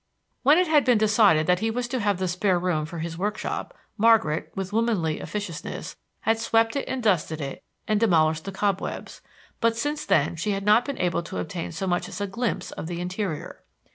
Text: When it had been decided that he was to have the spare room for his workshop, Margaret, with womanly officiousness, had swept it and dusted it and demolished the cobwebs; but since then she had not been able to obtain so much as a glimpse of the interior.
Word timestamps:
When 0.41 0.57
it 0.57 0.67
had 0.67 0.83
been 0.83 0.97
decided 0.97 1.45
that 1.45 1.59
he 1.59 1.69
was 1.69 1.87
to 1.89 1.99
have 1.99 2.17
the 2.17 2.27
spare 2.27 2.57
room 2.57 2.87
for 2.87 2.97
his 2.97 3.19
workshop, 3.19 3.71
Margaret, 3.99 4.51
with 4.55 4.73
womanly 4.73 5.19
officiousness, 5.19 5.95
had 6.21 6.39
swept 6.39 6.75
it 6.75 6.87
and 6.87 7.03
dusted 7.03 7.39
it 7.39 7.61
and 7.87 7.99
demolished 7.99 8.45
the 8.45 8.51
cobwebs; 8.51 9.21
but 9.59 9.77
since 9.77 10.03
then 10.03 10.35
she 10.37 10.53
had 10.53 10.65
not 10.65 10.85
been 10.85 10.97
able 10.97 11.21
to 11.21 11.37
obtain 11.37 11.71
so 11.71 11.85
much 11.85 12.09
as 12.09 12.19
a 12.19 12.25
glimpse 12.25 12.71
of 12.71 12.87
the 12.87 12.99
interior. 12.99 13.61